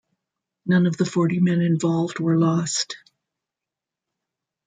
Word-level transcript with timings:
None 0.65 0.87
of 0.87 0.97
the 0.97 1.05
forty 1.05 1.39
men 1.39 1.61
involved 1.61 2.19
were 2.19 2.35
lost. 2.35 2.97